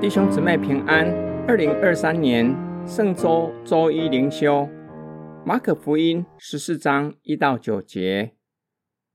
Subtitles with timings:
[0.00, 1.10] 弟兄姊妹平安。
[1.46, 2.56] 二零二三年
[2.86, 4.66] 圣周周一灵修，
[5.44, 8.32] 马可福音十四章一到九节。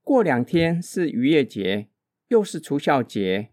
[0.04, 1.88] 过两天是逾越节，
[2.28, 3.50] 又是除酵节。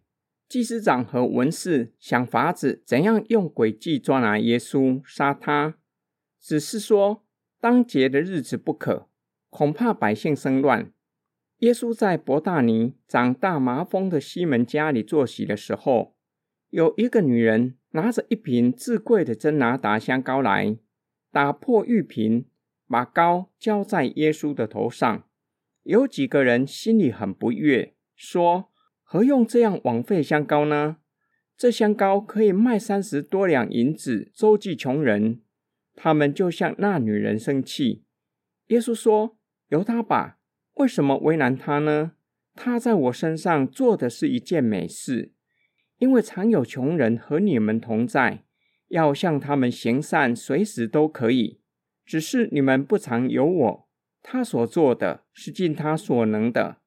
[0.46, 5.77] 祭司长和文士想法子怎样用诡计抓拿耶稣，杀他。
[6.39, 7.25] 只是说
[7.59, 9.09] 当节的日子不可，
[9.49, 10.93] 恐怕百姓生乱。
[11.61, 16.14] 耶稣在伯大尼长大麻风的西门家里坐席的时候。
[16.73, 20.79] 有一个女人拿着一瓶至贵的真拿达香膏来，
[21.31, 22.47] 打破玉瓶，
[22.89, 25.25] 把膏浇在耶稣的头上。
[25.83, 28.71] 有几个人心里很不悦，说
[29.05, 30.97] ：“何用这样枉费香膏呢？
[31.59, 35.43] 这香膏可以卖三十多两银子，周济穷人。”
[35.95, 38.07] 他们就向那女人生气。
[38.69, 39.37] 耶稣说
[39.69, 40.39] ：“由他吧，
[40.77, 42.12] 为什么为难他呢？
[42.55, 45.31] 他在我身上做的是一件美事。”
[46.03, 48.42] 因为常有穷人和你们同在，
[48.89, 51.61] 要向他们行善，随时都可以。
[52.05, 53.89] 只是你们不常有我。
[54.20, 56.78] 他所做的是尽他所能的。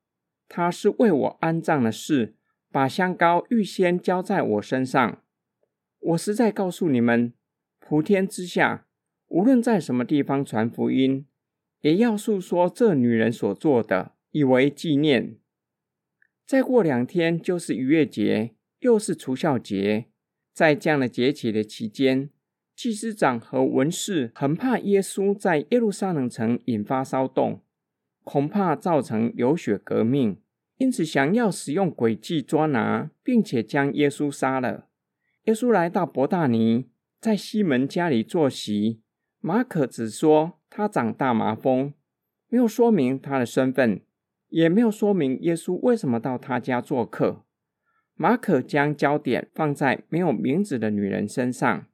[0.50, 2.36] 他是为我安葬的事，
[2.70, 5.24] 把香膏预先浇在我身上。
[6.02, 7.34] 我实在告诉你们，
[7.80, 8.86] 普天之下，
[9.30, 11.26] 无论在什么地方传福音，
[11.80, 15.38] 也要述说这女人所做的，以为纪念。
[16.46, 18.52] 再过两天就是逾越节。
[18.86, 20.06] 又是除酵节，
[20.54, 22.30] 在这样的节期的期间，
[22.76, 27.64] 祭司长和文士很怕耶稣在耶路撒冷城引发骚动，
[28.24, 30.38] 恐怕造成流血革命，
[30.78, 34.88] 因此想要使用诡计捉拿，并且将耶稣杀了。
[35.46, 36.86] 耶稣来到伯大尼，
[37.20, 39.02] 在西门家里坐席。
[39.40, 41.96] 马可只说他长大麻风，
[42.50, 44.02] 没有说明他的身份，
[44.50, 47.45] 也没有说明耶稣为什么到他家做客。
[48.18, 51.86] 马可将焦点放在没有名字的女人身上，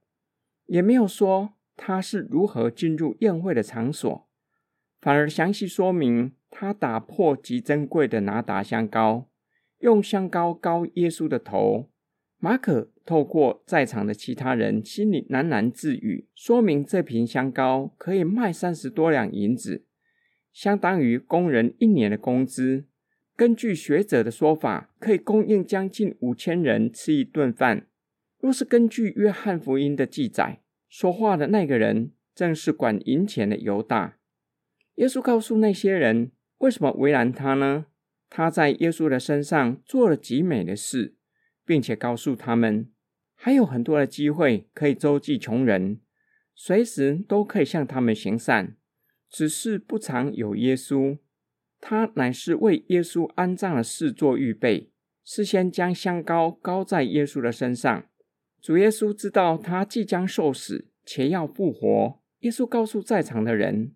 [0.68, 4.28] 也没有说她是如何进入宴会的场所，
[5.00, 9.30] 反而详细说明她打破极珍贵的拿达香膏，
[9.80, 11.90] 用香膏膏耶稣的头。
[12.38, 19.86] 马可透过在场的其他人心里喃喃自语，说明这瓶香膏可以卖三十多两银子，
[20.54, 22.86] 相当于工人一年的工资。
[23.42, 27.88] 根据学者的说法，可以供应将近五千人吃一顿饭。
[28.40, 34.20] 若是根据约翰福音的记载，说话的那个人正是管银钱的犹大。
[34.98, 37.88] 耶稣告诉那些人，为什么为难他呢？
[38.30, 41.16] 他在耶稣的身上做了极美的事，
[41.66, 42.92] 并且告诉他们，
[43.34, 46.00] 还有很多的机会可以周济穷人，
[46.54, 48.78] 随时都可以向他们行善，
[49.28, 51.18] 只是不常有耶稣。
[51.82, 54.92] 他乃是为耶稣安葬的事做预备，
[55.26, 58.06] 事先将香膏膏在耶稣的身上。
[58.62, 62.20] 主耶稣知道他即将受死，且要复活。
[62.42, 63.94] 耶稣告诉在场的人，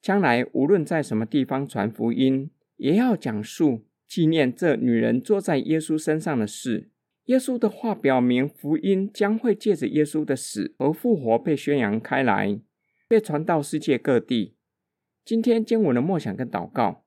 [0.00, 6.90] 将来无论在什么地方传福音，也要讲述纪念这女人坐在耶稣身上的事。
[7.26, 12.58] 耶稣的话表明，福音将会借着耶稣的死和复活被宣扬开来，
[13.06, 14.56] 被传到世界各地。
[15.24, 17.04] 今天经文的默想跟祷告。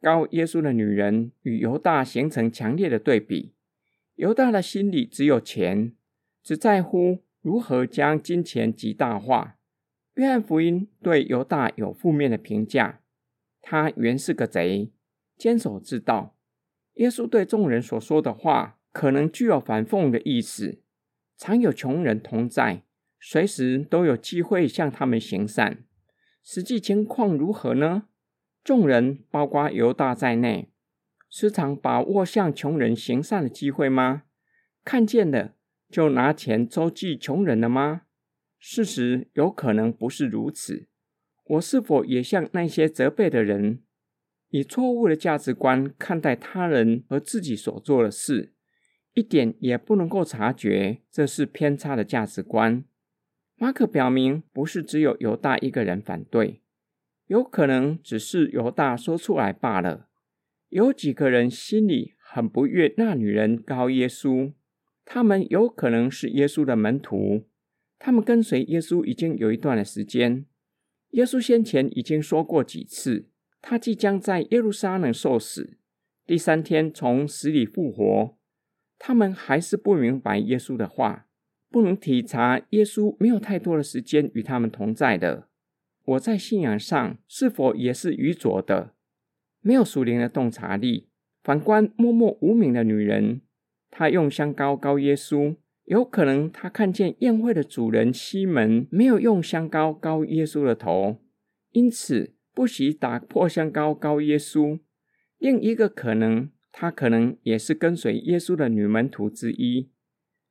[0.00, 3.54] 膏耶稣的女人与犹大形成强烈的对比。
[4.14, 5.94] 犹大的心里只有钱，
[6.42, 9.58] 只在乎如何将金钱极大化。
[10.14, 13.00] 约翰福音对犹大有负面的评价，
[13.62, 14.90] 他原是个贼，
[15.36, 16.36] 坚守自盗。
[16.94, 20.80] 耶稣对众人所说的话，可能具有反讽的意思。
[21.36, 22.82] 常有穷人同在，
[23.20, 25.84] 随时都有机会向他们行善。
[26.42, 28.08] 实际情况如何呢？
[28.68, 30.68] 众人，包括犹大在内，
[31.30, 34.24] 时常把握向穷人行善的机会吗？
[34.84, 35.54] 看见了
[35.88, 38.02] 就拿钱周济穷人了吗？
[38.58, 40.86] 事实有可能不是如此。
[41.46, 43.82] 我是否也像那些责备的人，
[44.50, 48.52] 以错误的价值观看待他人和自己所做的事，
[49.14, 52.84] 一点也不能够察觉这是偏差的价值观？
[53.56, 56.60] 马可表明，不是只有犹大一个人反对。
[57.28, 60.08] 有可能只是犹大说出来罢了。
[60.70, 64.52] 有几个人心里很不悦那女人告耶稣，
[65.04, 67.46] 他们有可能是耶稣的门徒，
[67.98, 70.46] 他们跟随耶稣已经有一段的时间。
[71.10, 73.28] 耶稣先前已经说过几次，
[73.60, 75.78] 他即将在耶路撒冷受死，
[76.26, 78.38] 第三天从死里复活。
[78.98, 81.26] 他们还是不明白耶稣的话，
[81.70, 85.47] 不能体察耶稣没有太多的时间与他们同在的。
[86.08, 88.94] 我在信仰上是否也是愚拙的，
[89.60, 91.10] 没有属灵的洞察力？
[91.42, 93.42] 反观默默无名的女人，
[93.90, 101.18] 她用香膏膏耶稣，有可能她看见宴会的主人西门没有用香膏膏耶稣的头，
[101.72, 104.80] 因此不惜打破香膏膏耶稣。
[105.36, 109.90] 另一个可能，他可能也是跟随耶稣的女门徒之一。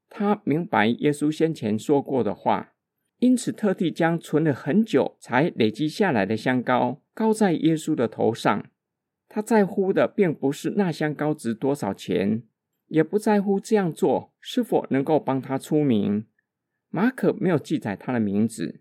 [0.08, 2.74] 他明白耶稣先前说过的话，
[3.20, 8.66] 因此特地将存了很久才累积下来的香膏膏在耶稣的头上。
[9.28, 12.44] 他在乎的并不是那香膏值多少钱。
[12.88, 16.26] 也不在乎这样做是否能够帮他出名。
[16.90, 18.80] 马可没有记载他的名字，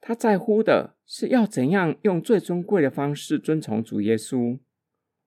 [0.00, 4.60] 他在乎的是要怎样用最尊贵的方式尊崇主耶稣。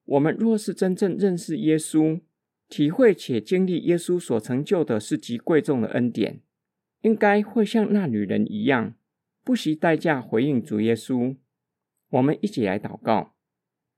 [0.06, 2.22] 我们若是真正认识耶稣，
[2.70, 6.40] 体会且经历耶稣所成就的是极贵重的恩典，
[7.06, 8.96] 应该会像那女人一样，
[9.44, 11.38] 不惜代价回应主耶稣。
[12.10, 13.36] 我们一起来祷告：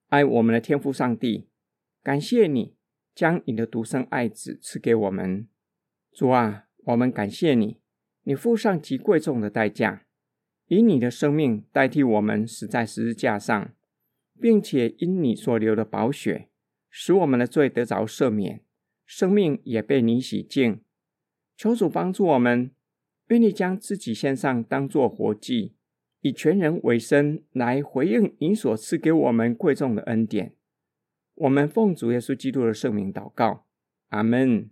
[0.10, 1.48] 爱我们的天父上帝，
[2.04, 2.76] 感谢你。
[3.16, 5.48] 将你的独生爱子赐给我们，
[6.12, 7.80] 主啊，我们感谢你，
[8.24, 10.06] 你付上极贵重的代价，
[10.68, 13.74] 以你的生命代替我们死在十字架上，
[14.40, 16.50] 并且因你所流的宝血，
[16.92, 18.64] 使我们的罪得着赦免，
[19.04, 20.82] 生命也被你洗净。
[21.56, 22.70] 求主帮助我们，
[23.28, 25.74] 愿意将自己献上，当作活祭，
[26.22, 30.54] 以全人为身来回应您所赐给我们贵重的恩典。
[31.36, 33.66] 我们奉主耶稣基督的圣名祷告，
[34.10, 34.70] 阿门。